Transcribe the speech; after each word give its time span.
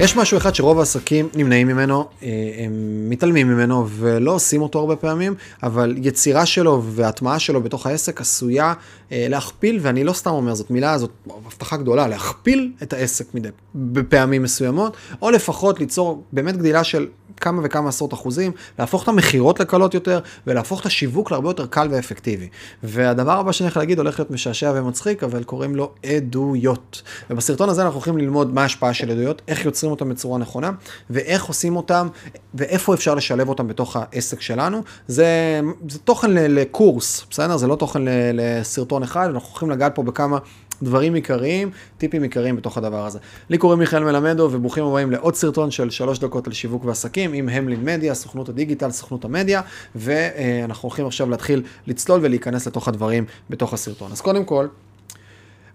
יש 0.00 0.16
משהו 0.16 0.38
אחד 0.38 0.54
שרוב 0.54 0.78
העסקים 0.78 1.28
נמנעים 1.34 1.66
ממנו, 1.66 2.08
אה, 2.22 2.28
הם 2.58 2.72
מתעלמים 3.10 3.48
ממנו 3.48 3.86
ולא 3.88 4.30
עושים 4.34 4.62
אותו 4.62 4.78
הרבה 4.78 4.96
פעמים, 4.96 5.34
אבל 5.62 5.94
יצירה 5.98 6.46
שלו 6.46 6.82
והטמעה 6.84 7.38
שלו 7.38 7.62
בתוך 7.62 7.86
העסק 7.86 8.20
עשויה 8.20 8.74
אה, 9.12 9.26
להכפיל, 9.28 9.78
ואני 9.82 10.04
לא 10.04 10.12
סתם 10.12 10.30
אומר, 10.30 10.54
זאת 10.54 10.70
מילה, 10.70 10.98
זאת 10.98 11.10
הבטחה 11.46 11.76
גדולה, 11.76 12.08
להכפיל 12.08 12.72
את 12.82 12.92
העסק 12.92 13.34
מדי, 13.34 13.48
בפעמים 13.74 14.42
מסוימות, 14.42 14.96
או 15.22 15.30
לפחות 15.30 15.80
ליצור 15.80 16.22
באמת 16.32 16.56
גדילה 16.56 16.84
של 16.84 17.06
כמה 17.38 17.62
וכמה 17.64 17.88
עשרות 17.88 18.14
אחוזים, 18.14 18.52
להפוך 18.78 19.02
את 19.02 19.08
המכירות 19.08 19.60
לקלות 19.60 19.94
יותר, 19.94 20.20
ולהפוך 20.46 20.80
את 20.80 20.86
השיווק 20.86 21.30
להרבה 21.30 21.48
יותר 21.48 21.66
קל 21.66 21.88
ואפקטיבי. 21.90 22.48
והדבר 22.82 23.38
הבא 23.38 23.52
שאני 23.52 23.66
הולך 23.66 23.76
להגיד 23.76 23.98
הולך 23.98 24.18
להיות 24.18 24.30
משעשע 24.30 24.72
ומצחיק, 24.74 25.24
אבל 25.24 25.42
קוראים 25.42 25.76
לו 25.76 25.92
עדויות. 26.06 27.02
ובסרטון 27.30 27.68
הזה 27.68 27.82
אנחנו 27.82 27.96
הולכים 27.96 28.18
ללמוד 28.18 28.54
מה 28.54 28.62
ההשפעה 28.62 28.94
של 28.94 29.10
עדויות, 29.10 29.42
איך 29.48 29.64
יוצרים 29.64 29.90
אותם 29.90 30.08
בצורה 30.08 30.38
נכונה, 30.38 30.70
ואיך 31.10 31.44
עושים 31.44 31.76
אותם, 31.76 32.08
ואיפה 32.54 32.94
אפשר 32.94 33.14
לשלב 33.14 33.48
אותם 33.48 33.68
בתוך 33.68 33.96
העסק 33.96 34.40
שלנו. 34.40 34.82
זה, 35.06 35.60
זה 35.88 35.98
תוכן 35.98 36.30
לקורס, 36.30 37.26
בסדר? 37.30 37.56
זה 37.56 37.66
לא 37.66 37.76
תוכן 37.76 38.02
לסרטון 38.34 39.02
אחד, 39.02 39.28
אנחנו 39.28 39.48
הולכים 39.48 39.70
לגעת 39.70 39.94
פה 39.94 40.02
בכמה... 40.02 40.38
דברים 40.82 41.14
עיקריים, 41.14 41.70
טיפים 41.98 42.22
עיקריים 42.22 42.56
בתוך 42.56 42.78
הדבר 42.78 43.06
הזה. 43.06 43.18
לי 43.50 43.58
קוראים 43.58 43.78
מיכאל 43.78 44.04
מלמדו, 44.04 44.48
וברוכים 44.52 44.84
הבאים 44.84 45.10
לעוד 45.10 45.34
סרטון 45.34 45.70
של 45.70 45.90
שלוש 45.90 46.18
דקות 46.18 46.46
על 46.46 46.52
שיווק 46.52 46.84
ועסקים 46.84 47.32
עם 47.32 47.48
המלין 47.48 47.84
מדיה, 47.84 48.14
סוכנות 48.14 48.48
הדיגיטל, 48.48 48.90
סוכנות 48.90 49.24
המדיה, 49.24 49.60
ואנחנו 49.94 50.88
הולכים 50.88 51.06
עכשיו 51.06 51.30
להתחיל 51.30 51.62
לצלול 51.86 52.20
ולהיכנס 52.22 52.66
לתוך 52.66 52.88
הדברים 52.88 53.24
בתוך 53.50 53.72
הסרטון. 53.72 54.12
אז 54.12 54.20
קודם 54.20 54.44
כל, 54.44 54.66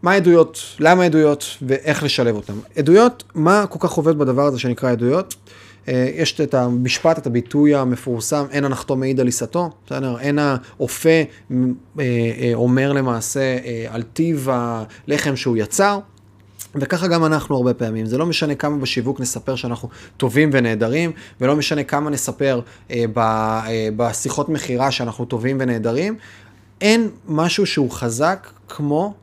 מה 0.02 0.12
העדויות, 0.12 0.60
למה 0.80 1.04
עדויות 1.04 1.46
ואיך 1.62 2.04
לשלב 2.04 2.36
אותן. 2.36 2.54
עדויות, 2.78 3.24
מה 3.36 3.66
כל 3.70 3.88
כך 3.88 3.92
עובד 3.92 4.18
בדבר 4.18 4.46
הזה 4.46 4.60
שנקרא 4.60 4.92
עדויות? 4.92 5.36
אה, 5.88 6.10
יש 6.16 6.42
את 6.42 6.54
המשפט, 6.54 7.18
את 7.18 7.28
הביטוי 7.28 7.76
המפורסם, 7.76 8.46
אין 8.52 8.66
הנחתו 8.66 8.96
מעיד 8.96 9.20
על 9.20 9.26
עיסתו, 9.26 9.70
בסדר? 9.86 10.20
אין 10.20 10.40
האופה 10.40 11.10
אה, 11.10 11.56
אה, 12.00 12.52
אומר 12.54 12.94
למעשה 12.94 13.58
על 13.90 14.02
טיב 14.02 14.48
הלחם 14.52 15.36
שהוא 15.36 15.58
יצר. 15.58 16.00
וככה 16.76 17.08
גם 17.08 17.26
אנחנו 17.26 17.56
הרבה 17.56 17.74
פעמים, 17.74 18.06
זה 18.06 18.18
לא 18.18 18.26
משנה 18.26 18.56
כמה 18.56 18.78
בשיווק 18.78 19.20
נספר 19.20 19.56
שאנחנו 19.56 19.90
טובים 20.18 20.50
ונהדרים, 20.54 21.12
ולא 21.42 21.56
משנה 21.56 21.84
כמה 21.84 22.10
נספר 22.10 22.62
אה, 22.92 23.06
ב, 23.14 23.20
אה, 23.20 23.90
בשיחות 23.96 24.50
מכירה 24.50 24.92
שאנחנו 24.92 25.26
טובים 25.26 25.58
ונהדרים, 25.60 26.16
אין 26.82 27.10
משהו 27.28 27.66
שהוא 27.66 27.92
חזק 27.92 28.48
כמו 28.70 29.14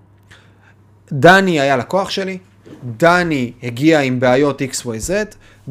דני 1.12 1.60
היה 1.60 1.76
לקוח 1.76 2.10
שלי, 2.10 2.38
דני 2.96 3.52
הגיע 3.62 4.00
עם 4.00 4.20
בעיות 4.20 4.62
XYZ, 4.62 5.10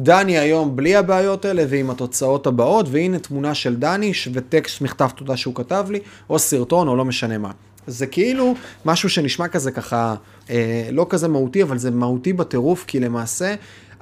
דני 0.02 0.38
היום 0.38 0.76
בלי 0.76 0.96
הבעיות 0.96 1.44
האלה 1.44 1.64
ועם 1.68 1.90
התוצאות 1.90 2.46
הבאות, 2.46 2.86
והנה 2.90 3.18
תמונה 3.18 3.54
של 3.54 3.76
דני 3.76 4.12
וטקסט 4.32 4.80
מכתב 4.80 5.08
תודה 5.16 5.36
שהוא 5.36 5.54
כתב 5.54 5.86
לי, 5.90 6.00
או 6.30 6.38
סרטון 6.38 6.88
או 6.88 6.96
לא 6.96 7.04
משנה 7.04 7.38
מה. 7.38 7.50
זה 7.86 8.06
כאילו 8.06 8.54
משהו 8.84 9.08
שנשמע 9.08 9.48
כזה 9.48 9.70
ככה, 9.70 10.14
אה, 10.50 10.88
לא 10.92 11.06
כזה 11.08 11.28
מהותי, 11.28 11.62
אבל 11.62 11.78
זה 11.78 11.90
מהותי 11.90 12.32
בטירוף, 12.32 12.84
כי 12.86 13.00
למעשה 13.00 13.54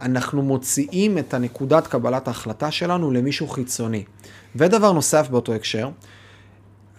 אנחנו 0.03 0.43
מוציאים 0.43 1.19
את 1.19 1.35
הנקודת 1.35 1.87
קבלת 1.87 2.29
ההחלטה 2.29 2.71
שלנו 2.71 3.11
למישהו 3.11 3.49
חיצוני. 3.49 4.05
ודבר 4.57 4.93
נוסף 4.93 5.29
באותו 5.31 5.55
הקשר, 5.55 5.89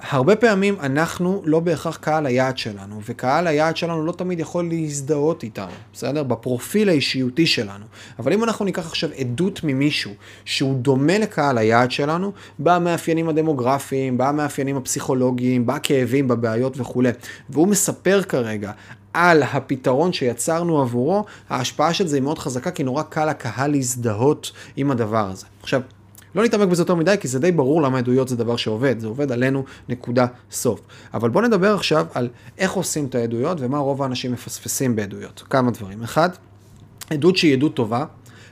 הרבה 0.02 0.36
פעמים 0.36 0.75
אנחנו 0.80 1.42
לא 1.45 1.59
בהכרח 1.59 1.97
קהל 1.97 2.25
היעד 2.25 2.58
שלנו, 2.58 3.02
וקהל 3.05 3.47
היעד 3.47 3.78
שלנו 3.78 4.06
לא 4.06 4.11
תמיד 4.11 4.39
יכול 4.39 4.69
להזדהות 4.69 5.44
איתנו, 5.44 5.72
בסדר? 5.94 6.23
בפרופיל 6.23 6.89
האישיותי 6.89 7.47
שלנו. 7.47 7.86
אבל 8.19 8.33
אם 8.33 8.44
אנחנו 8.44 8.66
ניקח 8.66 8.86
עכשיו 8.86 9.09
עדות 9.17 9.63
ממישהו 9.63 10.12
שהוא 10.46 10.75
דומה 10.75 11.18
לקהל 11.18 11.57
היעד 11.57 11.91
שלנו, 11.91 12.31
במאפיינים 12.59 13.29
הדמוגרפיים, 13.29 14.18
במאפיינים 14.18 14.78
הפסיכולוגיים, 14.78 15.66
בכאבים, 15.66 16.28
בבעיות 16.28 16.79
וכולי, 16.79 17.09
והוא 17.50 17.68
מספר 17.68 18.22
כרגע 18.22 18.72
על 19.13 19.44
הפתרון 19.44 20.13
שיצרנו 20.13 20.81
עבורו, 20.81 21.25
ההשפעה 21.50 21.94
של 21.94 22.07
זה 22.07 22.16
היא 22.16 22.23
מאוד 22.23 22.40
חזקה, 22.40 22.72
כי 22.72 22.84
נורא 22.84 23.03
קל 23.03 23.29
לקהל 23.29 23.72
להזדהות 23.72 24.52
עם 24.75 24.91
הדבר 24.91 25.29
הזה. 25.29 25.46
עכשיו, 25.62 25.81
לא 26.35 26.44
נתעמק 26.44 26.67
בזה 26.67 26.81
יותר 26.81 26.95
מדי, 26.95 27.16
כי 27.19 27.28
זה 27.28 27.40
די 27.40 27.51
ברור 27.51 27.81
למה 27.81 27.97
עדויות 27.97 28.28
זה 28.28 28.35
דבר 28.35 28.56
שעובד, 28.56 29.00
זה 29.00 29.07
עובד 29.07 29.31
עלינו, 29.31 29.63
נקודה, 29.90 30.25
סוף. 30.51 30.81
אבל 31.13 31.29
בואו 31.29 31.45
נדבר 31.45 31.75
עכשיו 31.75 32.06
על 32.13 32.29
איך 32.57 32.72
עושים 32.72 33.06
את 33.06 33.16
העדויות 33.16 33.57
ומה 33.62 33.78
רוב 33.78 34.01
האנשים 34.01 34.31
מפספסים 34.31 34.95
בעדויות. 34.95 35.44
כמה 35.50 35.72
דברים. 35.72 36.03
אחד, 36.03 36.29
עדות 37.09 37.38
שהיא 37.38 37.53
עדות 37.53 37.75
טובה, 37.75 38.06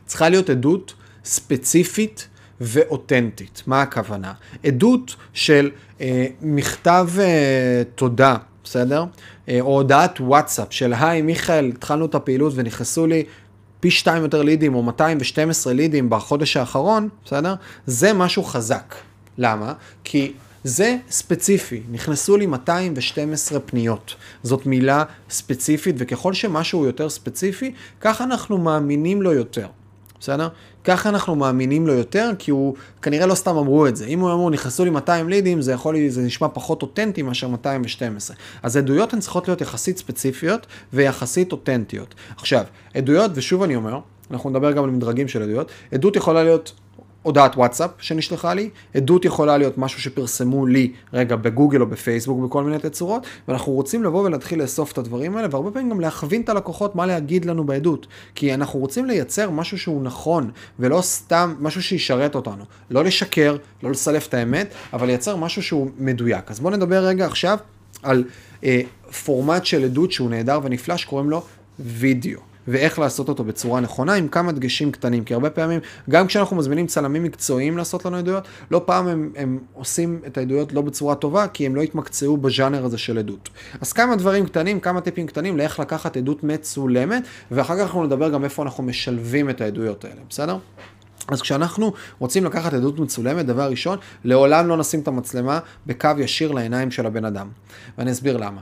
צריכה 0.05 0.29
להיות 0.29 0.49
עדות 0.49 0.93
ספציפית 1.25 2.27
ואותנטית. 2.61 3.63
מה 3.67 3.81
הכוונה? 3.81 4.33
עדות 4.63 5.15
של 5.33 5.71
אה, 6.01 6.25
מכתב 6.41 7.07
אה, 7.19 7.81
תודה, 7.95 8.35
בסדר? 8.63 9.05
אה, 9.49 9.57
או 9.61 9.75
הודעת 9.75 10.19
וואטסאפ 10.19 10.67
של 10.69 10.93
היי 10.93 11.21
מיכאל, 11.21 11.71
התחלנו 11.75 12.05
את 12.05 12.15
הפעילות 12.15 12.53
ונכנסו 12.55 13.07
לי 13.07 13.23
פי 13.79 13.91
שתיים 13.91 14.23
יותר 14.23 14.41
לידים 14.41 14.75
או 14.75 14.83
212 14.83 15.73
לידים 15.73 16.09
בחודש 16.09 16.57
האחרון, 16.57 17.09
בסדר? 17.25 17.55
זה 17.85 18.13
משהו 18.13 18.43
חזק. 18.43 18.95
למה? 19.37 19.73
כי 20.03 20.33
זה 20.63 20.97
ספציפי, 21.09 21.81
נכנסו 21.91 22.37
לי 22.37 22.45
212 22.45 23.59
פניות. 23.59 24.15
זאת 24.43 24.65
מילה 24.65 25.03
ספציפית, 25.29 25.95
וככל 25.97 26.33
שמשהו 26.33 26.85
יותר 26.85 27.09
ספציפי, 27.09 27.71
ככה 28.01 28.23
אנחנו 28.23 28.57
מאמינים 28.57 29.21
לו 29.21 29.33
יותר. 29.33 29.67
בסדר? 30.19 30.47
ככה 30.83 31.09
אנחנו 31.09 31.35
מאמינים 31.35 31.87
לו 31.87 31.93
יותר, 31.93 32.31
כי 32.39 32.51
הוא, 32.51 32.75
כנראה 33.01 33.25
לא 33.25 33.35
סתם 33.35 33.57
אמרו 33.57 33.87
את 33.87 33.95
זה. 33.95 34.05
אם 34.05 34.19
הוא 34.19 34.33
אמרו, 34.33 34.49
נכנסו 34.49 34.83
לי 34.83 34.89
200 34.89 35.29
לידים, 35.29 35.61
זה 35.61 35.71
יכול, 35.71 35.95
זה 36.09 36.21
נשמע 36.21 36.47
פחות 36.53 36.81
אותנטי 36.81 37.21
מאשר 37.21 37.47
212. 37.47 38.35
אז 38.63 38.77
עדויות 38.77 39.13
הן 39.13 39.19
צריכות 39.19 39.47
להיות 39.47 39.61
יחסית 39.61 39.97
ספציפיות 39.97 40.67
ויחסית 40.93 41.51
אותנטיות. 41.51 42.15
עכשיו, 42.37 42.63
עדויות, 42.93 43.31
ושוב 43.33 43.63
אני 43.63 43.75
אומר, 43.75 43.99
אנחנו 44.31 44.49
נדבר 44.49 44.71
גם 44.71 44.83
על 44.83 44.89
מדרגים 44.89 45.27
של 45.27 45.41
עדויות, 45.41 45.71
עדות 45.91 46.15
יכולה 46.15 46.43
להיות 46.43 46.73
הודעת 47.23 47.55
וואטסאפ 47.55 47.89
שנשלחה 47.99 48.53
לי, 48.53 48.69
עדות 48.95 49.25
יכולה 49.25 49.57
להיות 49.57 49.77
משהו 49.77 50.01
שפרסמו 50.01 50.65
לי 50.65 50.91
רגע 51.13 51.35
בגוגל 51.35 51.81
או 51.81 51.87
בפייסבוק 51.87 52.43
בכל 52.43 52.63
מיני 52.63 52.79
תצורות, 52.79 53.27
ואנחנו 53.47 53.71
רוצים 53.71 54.03
לבוא 54.03 54.23
ולהתחיל 54.23 54.61
לאסוף 54.61 54.91
את 54.91 54.97
הדברים 54.97 55.37
האלה, 55.37 55.47
והרבה 55.51 55.71
פעמים 55.71 55.89
גם 55.89 55.99
להכווין 55.99 56.41
את 56.41 56.49
הלקוחות 56.49 56.95
מה 56.95 57.05
להגיד 57.05 57.45
לנו 57.45 57.63
בעדות, 57.63 58.07
כי 58.35 58.53
אנחנו 58.53 58.79
רוצים 58.79 59.05
לייצר 59.05 59.49
משהו 59.49 59.77
שהוא 59.77 60.03
נכון, 60.03 60.51
ולא 60.79 61.01
סתם 61.01 61.55
משהו 61.59 61.83
שישרת 61.83 62.35
אותנו. 62.35 62.63
לא 62.91 63.03
לשקר, 63.03 63.57
לא 63.83 63.91
לסלף 63.91 64.27
את 64.27 64.33
האמת, 64.33 64.73
אבל 64.93 65.07
לייצר 65.07 65.35
משהו 65.35 65.63
שהוא 65.63 65.89
מדויק. 65.99 66.51
אז 66.51 66.59
בואו 66.59 66.73
נדבר 66.73 67.05
רגע 67.05 67.25
עכשיו 67.25 67.57
על 68.03 68.23
אה, 68.63 68.81
פורמט 69.25 69.65
של 69.65 69.83
עדות 69.83 70.11
שהוא 70.11 70.29
נהדר 70.29 70.59
ונפלא, 70.63 70.97
שקוראים 70.97 71.29
לו 71.29 71.43
וידאו. 71.79 72.39
ואיך 72.67 72.99
לעשות 72.99 73.29
אותו 73.29 73.43
בצורה 73.43 73.79
נכונה 73.79 74.13
עם 74.13 74.27
כמה 74.27 74.51
דגשים 74.51 74.91
קטנים, 74.91 75.23
כי 75.23 75.33
הרבה 75.33 75.49
פעמים, 75.49 75.79
גם 76.09 76.27
כשאנחנו 76.27 76.55
מזמינים 76.55 76.87
צלמים 76.87 77.23
מקצועיים 77.23 77.77
לעשות 77.77 78.05
לנו 78.05 78.17
עדויות, 78.17 78.47
לא 78.71 78.81
פעם 78.85 79.07
הם, 79.07 79.31
הם 79.35 79.59
עושים 79.73 80.21
את 80.27 80.37
העדויות 80.37 80.73
לא 80.73 80.81
בצורה 80.81 81.15
טובה, 81.15 81.47
כי 81.47 81.65
הם 81.65 81.75
לא 81.75 81.81
התמקצעו 81.81 82.37
בז'אנר 82.37 82.85
הזה 82.85 82.97
של 82.97 83.17
עדות. 83.17 83.49
אז 83.81 83.93
כמה 83.93 84.15
דברים 84.15 84.45
קטנים, 84.45 84.79
כמה 84.79 85.01
טיפים 85.01 85.27
קטנים 85.27 85.57
לאיך 85.57 85.79
לקחת 85.79 86.17
עדות 86.17 86.43
מצולמת, 86.43 87.23
ואחר 87.51 87.75
כך 87.75 87.81
אנחנו 87.81 88.05
נדבר 88.05 88.29
גם 88.29 88.43
איפה 88.43 88.63
אנחנו 88.63 88.83
משלבים 88.83 89.49
את 89.49 89.61
העדויות 89.61 90.05
האלה, 90.05 90.21
בסדר? 90.29 90.57
אז 91.27 91.41
כשאנחנו 91.41 91.93
רוצים 92.19 92.45
לקחת 92.45 92.73
עדות 92.73 92.99
מצולמת, 92.99 93.45
דבר 93.45 93.69
ראשון, 93.69 93.97
לעולם 94.23 94.67
לא 94.67 94.77
נשים 94.77 94.99
את 94.99 95.07
המצלמה 95.07 95.59
בקו 95.85 96.09
ישיר 96.17 96.51
לעיניים 96.51 96.91
של 96.91 97.05
הבן 97.05 97.25
אדם. 97.25 97.47
ואני 97.97 98.11
אסביר 98.11 98.37
למה. 98.37 98.61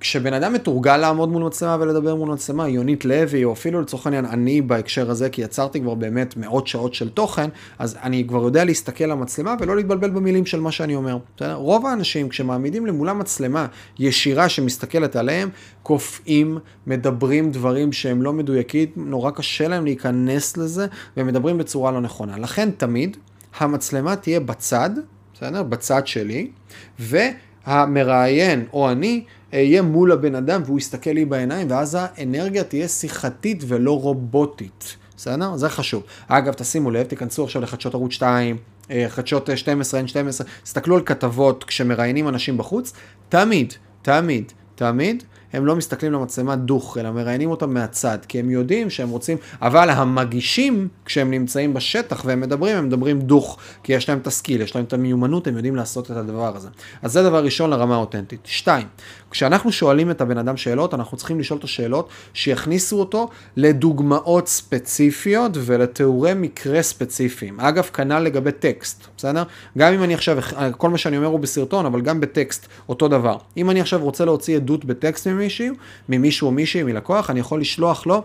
כשבן 0.00 0.32
אדם 0.32 0.52
מתורגל 0.52 0.96
לעמוד 0.96 1.28
מול 1.28 1.42
מצלמה 1.42 1.76
ולדבר 1.80 2.14
מול 2.14 2.28
מצלמה, 2.28 2.68
יונית 2.68 3.04
לוי, 3.04 3.44
או 3.44 3.52
אפילו 3.52 3.80
לצורך 3.80 4.06
העניין 4.06 4.24
אני 4.24 4.62
בהקשר 4.62 5.10
הזה, 5.10 5.30
כי 5.30 5.42
יצרתי 5.42 5.80
כבר 5.80 5.94
באמת 5.94 6.36
מאות 6.36 6.66
שעות 6.66 6.94
של 6.94 7.08
תוכן, 7.08 7.48
אז 7.78 7.96
אני 8.02 8.24
כבר 8.28 8.42
יודע 8.42 8.64
להסתכל 8.64 9.04
למצלמה 9.04 9.54
ולא 9.60 9.76
להתבלבל 9.76 10.10
במילים 10.10 10.46
של 10.46 10.60
מה 10.60 10.72
שאני 10.72 10.94
אומר. 10.94 11.18
רוב 11.52 11.86
האנשים, 11.86 12.28
כשמעמידים 12.28 12.86
למולם 12.86 13.18
מצלמה 13.18 13.66
ישירה 13.98 14.48
שמסתכלת 14.48 15.16
עליהם, 15.16 15.48
קופאים, 15.82 16.58
מדברים 16.86 17.50
דברים 17.50 17.92
שהם 17.92 18.22
לא 18.22 18.32
מדויקים, 18.32 18.88
נורא 18.96 19.30
קשה 19.30 19.68
להם 19.68 19.84
להיכנס 19.84 20.56
לזה, 20.56 20.86
והם 21.16 21.26
מדברים 21.26 21.58
בצורה 21.58 21.90
לא 21.90 22.00
נכונה. 22.00 22.38
לכן 22.38 22.70
תמיד 22.70 23.16
המצלמה 23.58 24.16
תהיה 24.16 24.40
בצד, 24.40 24.90
בסדר? 25.34 25.62
בצד 25.62 26.06
שלי, 26.06 26.50
והמראיין 26.98 28.64
או 28.72 28.90
אני, 28.90 29.24
אהיה 29.54 29.82
מול 29.82 30.12
הבן 30.12 30.34
אדם 30.34 30.62
והוא 30.64 30.78
יסתכל 30.78 31.10
לי 31.10 31.24
בעיניים, 31.24 31.70
ואז 31.70 31.96
האנרגיה 32.00 32.64
תהיה 32.64 32.88
שיחתית 32.88 33.64
ולא 33.66 34.00
רובוטית. 34.00 34.96
בסדר? 35.16 35.56
זה 35.56 35.68
חשוב. 35.68 36.02
אגב, 36.28 36.52
תשימו 36.52 36.90
לב, 36.90 37.06
תיכנסו 37.06 37.44
עכשיו 37.44 37.62
לחדשות 37.62 37.94
ערוץ 37.94 38.12
2, 38.12 38.56
אה, 38.90 39.06
חדשות 39.08 39.50
12, 39.56 40.00
N12, 40.00 40.44
תסתכלו 40.62 40.96
על 40.96 41.02
כתבות 41.04 41.64
כשמראיינים 41.64 42.28
אנשים 42.28 42.58
בחוץ, 42.58 42.92
תמיד, 43.28 43.72
תמיד, 44.02 44.52
תמיד, 44.74 45.22
הם 45.52 45.66
לא 45.66 45.76
מסתכלים 45.76 46.12
למצלמה 46.12 46.56
דוך, 46.56 46.98
אלא 46.98 47.10
מראיינים 47.10 47.50
אותם 47.50 47.74
מהצד, 47.74 48.18
כי 48.28 48.38
הם 48.38 48.50
יודעים 48.50 48.90
שהם 48.90 49.08
רוצים, 49.08 49.38
אבל 49.62 49.90
המגישים, 49.90 50.88
כשהם 51.04 51.30
נמצאים 51.30 51.74
בשטח 51.74 52.22
והם 52.24 52.40
מדברים, 52.40 52.76
הם 52.76 52.86
מדברים 52.86 53.20
דוך, 53.20 53.58
כי 53.82 53.92
יש 53.92 54.08
להם 54.08 54.18
את 54.18 54.26
הסקיל, 54.26 54.60
יש 54.60 54.76
להם 54.76 54.84
את 54.84 54.92
המיומנות, 54.92 55.46
הם 55.46 55.56
יודעים 55.56 55.76
לעשות 55.76 56.10
את 56.10 56.16
הדבר 56.16 56.56
הזה. 56.56 56.68
אז 57.02 57.12
זה 57.12 57.22
דבר 57.22 57.44
ראשון 57.44 57.70
לרמה 57.70 57.94
האותנטית. 57.94 58.40
שתיים, 58.44 58.86
כשאנחנו 59.30 59.72
שואלים 59.72 60.10
את 60.10 60.20
הבן 60.20 60.38
אדם 60.38 60.56
שאלות, 60.56 60.94
אנחנו 60.94 61.16
צריכים 61.16 61.40
לשאול 61.40 61.56
אותו 61.56 61.68
שאלות 61.68 62.08
שיכניסו 62.34 63.00
אותו 63.00 63.28
לדוגמאות 63.56 64.48
ספציפיות 64.48 65.52
ולתיאורי 65.54 66.34
מקרה 66.34 66.82
ספציפיים. 66.82 67.60
אגב, 67.60 67.84
כנ"ל 67.84 68.18
לגבי 68.18 68.52
טקסט, 68.52 69.06
בסדר? 69.16 69.42
גם 69.78 69.92
אם 69.92 70.02
אני 70.02 70.14
עכשיו, 70.14 70.38
כל 70.76 70.90
מה 70.90 70.98
שאני 70.98 71.16
אומר 71.16 71.26
הוא 71.26 71.40
בסרטון, 71.40 71.86
אבל 71.86 72.00
גם 72.00 72.20
בטקסט, 72.20 72.66
אותו 72.88 73.08
דבר. 73.08 73.36
אם 73.56 73.70
אני 73.70 73.80
עכשיו 73.80 74.00
רוצה 74.02 74.24
להוציא 74.24 74.56
עדות 74.56 74.84
בטקסט 74.84 75.26
ממישהו, 75.38 75.74
ממישהו 76.08 76.46
או 76.46 76.52
מישהי, 76.52 76.82
מלקוח, 76.82 77.30
אני 77.30 77.40
יכול 77.40 77.60
לשלוח 77.60 78.06
לו 78.06 78.22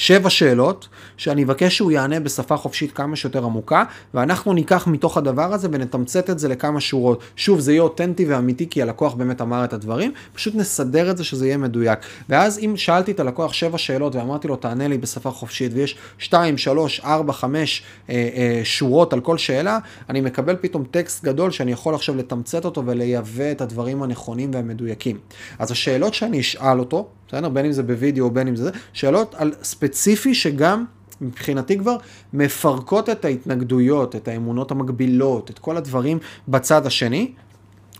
שבע 0.00 0.30
שאלות, 0.30 0.88
שאני 1.16 1.44
אבקש 1.44 1.76
שהוא 1.76 1.90
יענה 1.90 2.20
בשפה 2.20 2.56
חופשית 2.56 2.92
כמה 2.92 3.16
שיותר 3.16 3.44
עמוקה, 3.44 3.84
ואנחנו 4.14 4.52
ניקח 4.52 4.86
מתוך 4.86 5.16
הדבר 5.16 5.54
הזה 5.54 5.68
ונתמצת 5.72 6.30
את 6.30 6.38
זה 6.38 6.48
לכמה 6.48 6.80
שורות. 6.80 7.22
שוב, 7.36 7.60
זה 7.60 7.72
יהיה 7.72 7.82
אותנטי 7.82 8.24
ואמיתי, 8.24 8.68
כי 8.70 8.82
הלקוח 8.82 9.14
באמת 9.14 9.40
אמר 9.40 9.64
את 9.64 9.72
הדברים, 9.72 10.12
פשוט 10.34 10.54
נסדר 10.54 11.10
את 11.10 11.16
זה 11.16 11.24
שזה 11.24 11.46
יהיה 11.46 11.56
מדויק. 11.56 11.98
ואז 12.28 12.58
אם 12.58 12.76
שאלתי 12.76 13.12
את 13.12 13.20
הלקוח 13.20 13.52
שבע 13.52 13.78
שאלות 13.78 14.14
ואמרתי 14.14 14.48
לו, 14.48 14.56
תענה 14.56 14.88
לי 14.88 14.98
בשפה 14.98 15.30
חופשית, 15.30 15.72
ויש 15.74 15.96
שתיים, 16.18 16.58
שלוש, 16.58 17.00
ארבע, 17.00 17.32
חמש 17.32 17.82
אה, 18.10 18.14
אה, 18.14 18.60
שורות 18.64 19.12
על 19.12 19.20
כל 19.20 19.38
שאלה, 19.38 19.78
אני 20.08 20.20
מקבל 20.20 20.56
פתאום 20.60 20.84
טקסט 20.90 21.24
גדול 21.24 21.50
שאני 21.50 21.72
יכול 21.72 21.94
עכשיו 21.94 22.16
לתמצת 22.16 22.64
אותו 22.64 22.86
ולייבא 22.86 23.50
את 23.52 23.60
הדברים 23.60 24.02
הנכונים 24.02 24.50
והמדויקים. 24.54 25.18
אז 25.58 25.70
השאלות 25.70 26.14
שאני 26.14 26.40
אשאל 26.40 26.78
אותו, 26.78 27.08
בסדר? 27.28 27.48
בין 27.48 27.66
אם 27.66 27.72
זה 27.72 27.82
בווידאו 27.82 28.24
או 28.24 28.30
בין 28.30 28.48
אם 28.48 28.56
זה 28.56 28.64
זה, 28.64 28.70
שאלות 28.92 29.34
על 29.38 29.52
ספציפי 29.90 30.34
שגם 30.34 30.84
מבחינתי 31.20 31.78
כבר 31.78 31.96
מפרקות 32.32 33.08
את 33.08 33.24
ההתנגדויות, 33.24 34.16
את 34.16 34.28
האמונות 34.28 34.70
המקבילות, 34.70 35.50
את 35.50 35.58
כל 35.58 35.76
הדברים 35.76 36.18
בצד 36.48 36.86
השני 36.86 37.32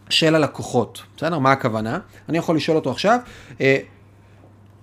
של 0.08 0.34
הלקוחות, 0.34 1.02
בסדר? 1.16 1.38
מה 1.38 1.52
הכוונה? 1.52 1.98
אני 2.28 2.38
יכול 2.38 2.56
לשאול 2.56 2.76
אותו 2.76 2.90
עכשיו, 2.90 3.18
אה, 3.60 3.78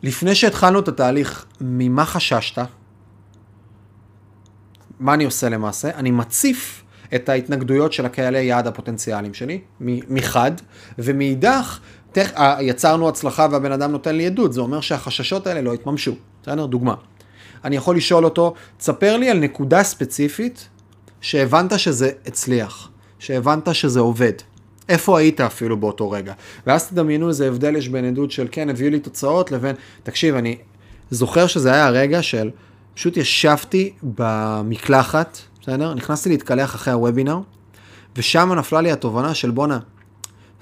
לפני 0.03 0.35
שהתחלנו 0.35 0.79
את 0.79 0.87
התהליך, 0.87 1.45
ממה 1.61 2.05
חששת? 2.05 2.61
מה 4.99 5.13
אני 5.13 5.25
עושה 5.25 5.49
למעשה? 5.49 5.89
אני 5.95 6.11
מציף 6.11 6.83
את 7.15 7.29
ההתנגדויות 7.29 7.93
של 7.93 8.05
הקהלי 8.05 8.43
יעד 8.43 8.67
הפוטנציאליים 8.67 9.33
שלי, 9.33 9.61
מחד, 9.79 10.51
ומאידך, 10.99 11.79
תכ... 12.11 12.31
יצרנו 12.59 13.09
הצלחה 13.09 13.47
והבן 13.51 13.71
אדם 13.71 13.91
נותן 13.91 14.15
לי 14.15 14.25
עדות, 14.25 14.53
זה 14.53 14.61
אומר 14.61 14.81
שהחששות 14.81 15.47
האלה 15.47 15.61
לא 15.61 15.73
התממשו. 15.73 16.15
בסדר? 16.47 16.65
דוגמה. 16.65 16.93
אני 17.65 17.75
יכול 17.75 17.97
לשאול 17.97 18.25
אותו, 18.25 18.53
תספר 18.77 19.17
לי 19.17 19.29
על 19.29 19.39
נקודה 19.39 19.83
ספציפית 19.83 20.67
שהבנת 21.21 21.79
שזה 21.79 22.11
הצליח, 22.25 22.89
שהבנת 23.19 23.75
שזה 23.75 23.99
עובד. 23.99 24.33
איפה 24.89 25.19
היית 25.19 25.41
אפילו 25.41 25.77
באותו 25.77 26.11
רגע? 26.11 26.33
ואז 26.67 26.87
תדמיינו 26.87 27.29
איזה 27.29 27.47
הבדל 27.47 27.75
יש 27.75 27.89
בין 27.89 28.05
עדות 28.05 28.31
של 28.31 28.47
כן, 28.51 28.69
הביאו 28.69 28.89
לי 28.89 28.99
תוצאות, 28.99 29.51
לבין, 29.51 29.75
תקשיב, 30.03 30.35
אני 30.35 30.57
זוכר 31.11 31.47
שזה 31.47 31.73
היה 31.73 31.87
הרגע 31.87 32.21
של, 32.21 32.49
פשוט 32.95 33.17
ישבתי 33.17 33.93
במקלחת, 34.03 35.37
בסדר? 35.61 35.93
נכנסתי 35.93 36.29
להתקלח 36.29 36.75
אחרי 36.75 36.93
הוובינר, 36.93 37.39
ושם 38.15 38.53
נפלה 38.53 38.81
לי 38.81 38.91
התובנה 38.91 39.33
של 39.33 39.51
בואנה, 39.51 39.79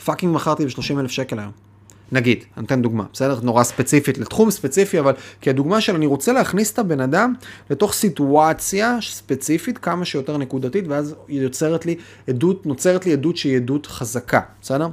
fucking 0.05 0.35
מכרתי 0.35 0.65
ב-30 0.65 0.99
אלף 0.99 1.11
שקל 1.11 1.39
היום. 1.39 1.64
נגיד, 2.11 2.43
אני 2.57 2.65
אתן 2.65 2.81
דוגמה, 2.81 3.03
בסדר? 3.13 3.39
נורא 3.43 3.63
ספציפית, 3.63 4.17
לתחום 4.17 4.51
ספציפי, 4.51 4.99
אבל 4.99 5.13
כדוגמה 5.41 5.81
של 5.81 5.95
אני 5.95 6.05
רוצה 6.05 6.33
להכניס 6.33 6.73
את 6.73 6.79
הבן 6.79 6.99
אדם 6.99 7.33
לתוך 7.69 7.93
סיטואציה 7.93 8.97
ספציפית 9.01 9.77
כמה 9.77 10.05
שיותר 10.05 10.37
נקודתית, 10.37 10.87
ואז 10.87 11.15
יוצרת 11.29 11.85
לי 11.85 11.95
עדות, 12.27 12.65
נוצרת 12.65 13.05
לי 13.05 13.13
עדות 13.13 13.37
שהיא 13.37 13.55
עדות 13.55 13.85
חזקה, 13.85 14.39
בסדר? 14.61 14.87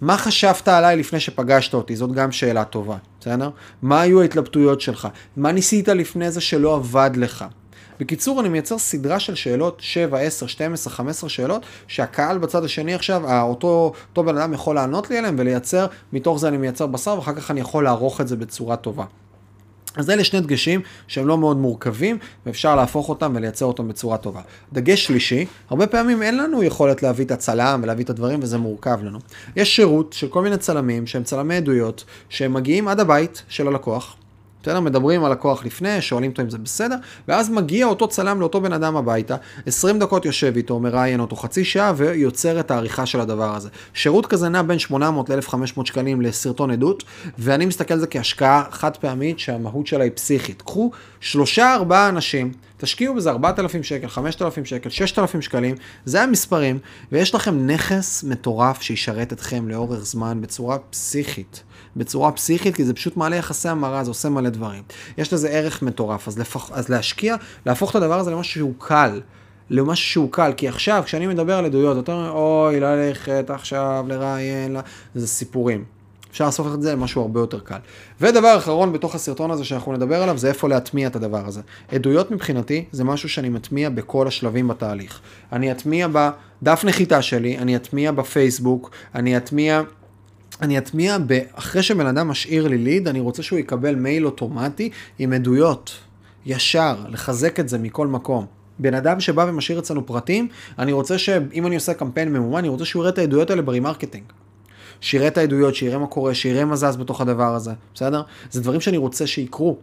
מה 0.00 0.16
חשבת 0.16 0.68
עליי 0.68 0.96
לפני 0.96 1.20
שפגשת 1.20 1.74
אותי? 1.74 1.96
זאת 1.96 2.12
גם 2.12 2.32
שאלה 2.32 2.64
טובה, 2.64 2.96
בסדר? 3.20 3.50
מה 3.82 4.00
היו 4.00 4.20
ההתלבטויות 4.20 4.80
שלך? 4.80 5.08
מה 5.36 5.52
ניסית 5.52 5.88
לפני 5.88 6.30
זה 6.30 6.40
שלא 6.40 6.74
עבד 6.74 7.10
לך? 7.16 7.44
בקיצור, 8.00 8.40
אני 8.40 8.48
מייצר 8.48 8.78
סדרה 8.78 9.20
של 9.20 9.34
שאלות, 9.34 9.78
7, 9.80 10.18
10, 10.18 10.46
12, 10.46 10.92
15 10.92 11.30
שאלות, 11.30 11.62
שהקהל 11.86 12.38
בצד 12.38 12.64
השני 12.64 12.94
עכשיו, 12.94 13.42
אותו, 13.42 13.92
אותו 14.10 14.24
בן 14.24 14.38
אדם 14.38 14.52
יכול 14.52 14.74
לענות 14.74 15.10
לי 15.10 15.18
עליהן 15.18 15.34
ולייצר, 15.38 15.86
מתוך 16.12 16.38
זה 16.38 16.48
אני 16.48 16.56
מייצר 16.56 16.86
בשר 16.86 17.14
ואחר 17.16 17.34
כך 17.34 17.50
אני 17.50 17.60
יכול 17.60 17.84
לערוך 17.84 18.20
את 18.20 18.28
זה 18.28 18.36
בצורה 18.36 18.76
טובה. 18.76 19.04
אז 19.96 20.10
אלה 20.10 20.24
שני 20.24 20.40
דגשים 20.40 20.80
שהם 21.06 21.28
לא 21.28 21.38
מאוד 21.38 21.56
מורכבים, 21.56 22.18
ואפשר 22.46 22.76
להפוך 22.76 23.08
אותם 23.08 23.32
ולייצר 23.36 23.66
אותם 23.66 23.88
בצורה 23.88 24.16
טובה. 24.16 24.40
דגש 24.72 25.04
שלישי, 25.06 25.46
הרבה 25.70 25.86
פעמים 25.86 26.22
אין 26.22 26.36
לנו 26.36 26.62
יכולת 26.62 27.02
להביא 27.02 27.24
את 27.24 27.30
הצלם 27.30 27.80
ולהביא 27.82 28.04
את 28.04 28.10
הדברים, 28.10 28.40
וזה 28.42 28.58
מורכב 28.58 28.98
לנו. 29.02 29.18
יש 29.56 29.76
שירות 29.76 30.12
של 30.12 30.28
כל 30.28 30.42
מיני 30.42 30.58
צלמים, 30.58 31.06
שהם 31.06 31.22
צלמי 31.22 31.56
עדויות, 31.56 32.04
שהם 32.28 32.54
מגיעים 32.54 32.88
עד 32.88 33.00
הבית 33.00 33.42
של 33.48 33.68
הלקוח, 33.68 34.16
בסדר? 34.62 34.80
מדברים 34.80 35.24
על 35.24 35.32
הכוח 35.32 35.64
לפני, 35.64 36.00
שואלים 36.00 36.30
אותו 36.30 36.42
אם 36.42 36.50
זה 36.50 36.58
בסדר, 36.58 36.96
ואז 37.28 37.50
מגיע 37.50 37.86
אותו 37.86 38.08
צלם 38.08 38.40
לאותו 38.40 38.60
בן 38.60 38.72
אדם 38.72 38.96
הביתה, 38.96 39.36
20 39.66 39.98
דקות 39.98 40.24
יושב 40.24 40.52
איתו, 40.56 40.80
מראיין 40.80 41.20
אותו 41.20 41.36
חצי 41.36 41.64
שעה, 41.64 41.92
ויוצר 41.96 42.60
את 42.60 42.70
העריכה 42.70 43.06
של 43.06 43.20
הדבר 43.20 43.54
הזה. 43.54 43.68
שירות 43.94 44.26
כזה 44.26 44.48
נע 44.48 44.62
בין 44.62 44.78
800 44.78 45.30
ל-1500 45.30 45.84
שקלים 45.84 46.20
לסרטון 46.22 46.70
עדות, 46.70 47.04
ואני 47.38 47.66
מסתכל 47.66 47.94
על 47.94 48.00
זה 48.00 48.06
כהשקעה 48.06 48.64
חד 48.70 48.96
פעמית 48.96 49.38
שהמהות 49.38 49.86
שלה 49.86 50.04
היא 50.04 50.12
פסיכית. 50.14 50.62
קחו 50.62 50.90
שלושה 51.20 51.74
ארבעה 51.74 52.08
אנשים, 52.08 52.52
תשקיעו 52.78 53.14
בזה 53.14 53.30
4,000 53.30 53.82
שקל, 53.82 54.08
5,000 54.08 54.64
שקל, 54.64 54.90
6,000 54.90 55.42
שקלים, 55.42 55.74
זה 56.04 56.22
המספרים, 56.22 56.78
ויש 57.12 57.34
לכם 57.34 57.66
נכס 57.66 58.24
מטורף 58.24 58.82
שישרת 58.82 59.32
אתכם 59.32 59.68
לאורך 59.68 60.04
זמן 60.04 60.40
בצורה 60.40 60.78
פסיכית. 60.78 61.62
בצורה 61.96 62.32
פסיכית, 62.32 62.74
כי 62.74 62.84
זה 62.84 62.94
פשוט 62.94 63.16
מעלה 63.16 63.36
יחסי 63.36 63.68
המרה, 63.68 64.04
זה 64.04 64.10
עושה 64.10 64.28
מלא 64.28 64.50
דברים. 64.50 64.82
יש 65.18 65.32
לזה 65.32 65.48
ערך 65.48 65.82
מטורף, 65.82 66.28
אז, 66.28 66.38
לפח, 66.38 66.70
אז 66.72 66.88
להשקיע, 66.88 67.36
להפוך 67.66 67.90
את 67.90 67.96
הדבר 67.96 68.18
הזה 68.18 68.30
למשהו 68.30 68.52
שהוא 68.52 68.74
קל. 68.78 69.20
למשהו 69.70 70.06
שהוא 70.06 70.32
קל, 70.32 70.52
כי 70.56 70.68
עכשיו, 70.68 71.02
כשאני 71.06 71.26
מדבר 71.26 71.58
על 71.58 71.64
עדויות, 71.64 72.04
אתה 72.04 72.12
אומר, 72.12 72.30
אוי, 72.30 72.80
ללכת 72.80 73.50
עכשיו 73.50 74.04
לראיין, 74.08 74.76
זה 75.14 75.28
סיפורים. 75.28 75.97
אפשר 76.30 76.44
לעשות 76.44 76.74
את 76.74 76.82
זה 76.82 76.92
למשהו 76.92 77.22
הרבה 77.22 77.40
יותר 77.40 77.60
קל. 77.60 77.78
ודבר 78.20 78.56
אחרון 78.56 78.92
בתוך 78.92 79.14
הסרטון 79.14 79.50
הזה 79.50 79.64
שאנחנו 79.64 79.92
נדבר 79.92 80.22
עליו, 80.22 80.38
זה 80.38 80.48
איפה 80.48 80.68
להטמיע 80.68 81.08
את 81.08 81.16
הדבר 81.16 81.46
הזה. 81.46 81.60
עדויות 81.92 82.30
מבחינתי 82.30 82.84
זה 82.92 83.04
משהו 83.04 83.28
שאני 83.28 83.48
מטמיע 83.48 83.90
בכל 83.90 84.28
השלבים 84.28 84.68
בתהליך. 84.68 85.20
אני 85.52 85.72
אטמיע 85.72 86.08
בדף 86.08 86.84
נחיתה 86.84 87.22
שלי, 87.22 87.58
אני 87.58 87.76
אטמיע 87.76 88.12
בפייסבוק, 88.12 88.90
אני 89.14 89.36
אטמיע 89.36 89.82
אני 90.62 90.78
אטמיע, 90.78 91.16
אחרי 91.54 91.82
שבן 91.82 92.06
אדם 92.06 92.28
משאיר 92.28 92.68
לי 92.68 92.78
lead, 92.78 93.08
אני 93.08 93.20
רוצה 93.20 93.42
שהוא 93.42 93.58
יקבל 93.58 93.94
מייל 93.94 94.26
אוטומטי 94.26 94.90
עם 95.18 95.32
עדויות, 95.32 95.92
ישר, 96.46 96.96
לחזק 97.08 97.60
את 97.60 97.68
זה 97.68 97.78
מכל 97.78 98.06
מקום. 98.06 98.46
בן 98.78 98.94
אדם 98.94 99.20
שבא 99.20 99.46
ומשאיר 99.48 99.78
אצלנו 99.78 100.06
פרטים, 100.06 100.48
אני 100.78 100.92
רוצה 100.92 101.18
שאם 101.18 101.66
אני 101.66 101.74
עושה 101.74 101.94
קמפיין 101.94 102.32
ממומן, 102.32 102.58
אני 102.58 102.68
רוצה 102.68 102.84
שהוא 102.84 103.02
יראה 103.02 103.12
את 103.12 103.18
העדויות 103.18 103.50
האלה 103.50 103.62
ב 103.62 103.67
remarketing. 103.67 104.24
שיראה 105.00 105.28
את 105.28 105.38
העדויות, 105.38 105.74
שיראה 105.74 105.98
מה 105.98 106.06
קורה, 106.06 106.34
שיראה 106.34 106.64
מה 106.64 106.76
זז 106.76 106.96
בתוך 106.96 107.20
הדבר 107.20 107.54
הזה, 107.54 107.72
בסדר? 107.94 108.22
זה 108.50 108.60
דברים 108.60 108.80
שאני 108.80 108.96
רוצה 108.96 109.26
שיקרו. 109.26 109.76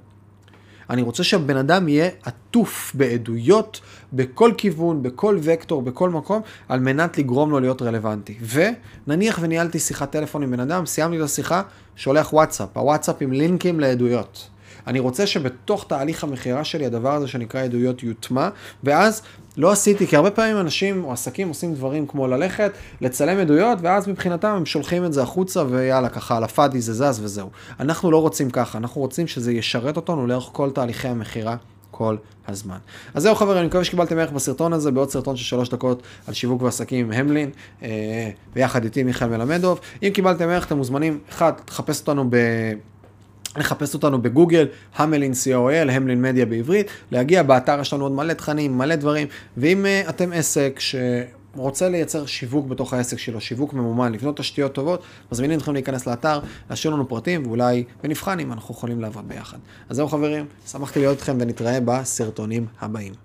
אני 0.90 1.02
רוצה 1.02 1.24
שהבן 1.24 1.58
אדם 1.58 1.88
יהיה 1.88 2.10
עטוף 2.24 2.92
בעדויות 2.96 3.82
בכל 4.14 4.52
כיוון, 4.58 5.04
בכל 5.04 5.38
וקטור, 5.42 5.82
בכל 5.82 6.10
מקום, 6.10 6.42
על 6.70 6.80
מנת 6.80 7.18
לגרום 7.18 7.52
לו 7.52 7.60
להיות 7.60 7.82
רלוונטי. 7.82 8.38
ונניח 9.08 9.40
וניהלתי 9.42 9.80
שיחת 9.80 10.12
טלפון 10.12 10.44
עם 10.44 10.52
בן 10.52 10.60
אדם, 10.60 10.86
סיימתי 10.86 11.18
את 11.18 11.22
השיחה, 11.22 11.62
שולח 11.96 12.34
וואטסאפ, 12.34 12.78
הוואטסאפ 12.78 13.16
עם 13.20 13.32
לינקים 13.32 13.80
לעדויות. 13.80 14.50
אני 14.88 15.00
רוצה 15.00 15.27
שבתוך 15.27 15.86
תהליך 15.88 16.24
המכירה 16.24 16.63
שלי 16.63 16.86
הדבר 16.86 17.13
הזה 17.13 17.27
שנקרא 17.27 17.63
עדויות 17.63 18.03
יוטמע, 18.03 18.50
ואז 18.84 19.22
לא 19.58 19.72
עשיתי, 19.72 20.08
כי 20.08 20.15
הרבה 20.15 20.32
פעמים 20.32 20.60
אנשים 20.60 21.03
או 21.03 21.12
עסקים 21.12 21.48
עושים 21.48 21.74
דברים 21.74 22.08
כמו 22.08 22.27
ללכת, 22.27 22.72
לצלם 23.01 23.38
עדויות, 23.38 23.77
ואז 23.82 24.08
מבחינתם 24.08 24.48
הם 24.48 24.65
שולחים 24.65 25.05
את 25.05 25.13
זה 25.13 25.22
החוצה, 25.22 25.63
ויאללה, 25.70 26.10
ככה 26.10 26.38
על 26.38 26.44
הפאדי 26.44 26.82
זה 26.82 26.94
זז 26.94 27.20
וזהו. 27.24 27.50
אנחנו 27.79 28.12
לא 28.12 28.22
רוצים 28.22 28.50
ככה, 28.50 28.77
אנחנו 28.77 29.01
רוצים 29.01 29.27
שזה 29.27 29.53
ישרת 29.53 29.96
אותנו 29.96 30.27
לאורך 30.27 30.50
כל 30.51 30.72
תהליכי 30.72 31.08
המכירה. 31.08 31.55
כל 31.98 32.15
הזמן. 32.48 32.77
אז 33.13 33.24
זהו 33.24 33.36
חברים, 33.36 33.58
אני 33.58 33.67
מקווה 33.67 33.84
שקיבלתם 33.84 34.17
ערך 34.17 34.32
בסרטון 34.32 34.74
הזה, 34.74 34.91
בעוד 34.91 35.10
סרטון 35.10 35.36
של 35.36 35.44
שלוש 35.44 35.70
דקות 35.70 36.03
על 36.27 36.34
שיווק 36.34 36.62
ועסקים 36.62 37.05
עם 37.05 37.20
המלין, 37.20 37.50
אה, 37.84 38.29
ביחד 38.53 38.84
איתי 38.84 39.03
מיכאל 39.03 39.29
מלמדוב. 39.29 39.79
אם 40.03 40.10
קיבלתם 40.13 40.50
ערך, 40.50 40.65
אתם 40.65 40.77
מוזמנים, 40.77 41.20
אחד, 41.29 41.51
תחפש 41.65 42.00
אותנו 42.00 42.25
ב... 42.29 42.38
לחפש 43.58 43.94
אותנו 43.94 44.22
בגוגל, 44.22 44.68
המלין 44.96 45.32
co.il, 45.32 45.92
המלין 45.92 46.22
מדיה 46.22 46.46
בעברית, 46.46 46.88
להגיע 47.12 47.44
באתר, 47.44 47.80
יש 47.82 47.94
לנו 47.94 48.06
עוד 48.06 48.12
מלא 48.12 48.34
תכנים, 48.34 48.78
מלא 48.78 48.96
דברים, 48.96 49.28
ואם 49.58 49.86
uh, 49.86 50.10
אתם 50.10 50.34
עסק 50.34 50.76
ש... 50.80 50.96
רוצה 51.56 51.90
לייצר 51.90 52.26
שיווק 52.26 52.68
בתוך 52.68 52.94
העסק 52.94 53.20
שלו, 53.20 53.42
שיווק 53.42 53.74
ממומן, 53.74 54.12
לבנות 54.12 54.38
תשתיות 54.38 54.74
טובות, 54.74 55.04
מזמינים 55.32 55.58
אתכם 55.58 55.74
להיכנס 55.74 56.08
לאתר, 56.08 56.40
להשאיר 56.70 56.94
לנו 56.94 57.10
פרטים, 57.10 57.48
ואולי 57.48 57.84
ונבחן 58.04 58.40
אם 58.40 58.52
אנחנו 58.52 58.76
יכולים 58.76 59.02
לעבוד 59.02 59.28
ביחד. 59.28 59.58
אז 59.90 59.96
זהו 59.96 60.08
חברים, 60.08 60.46
שמחתי 60.68 61.00
להיות 61.00 61.18
איתכם 61.18 61.38
ונתראה 61.40 61.80
בסרטונים 61.86 62.66
הבאים. 62.82 63.25